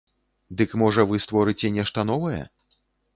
[0.61, 2.41] Дык можа вы створыце нешта новае?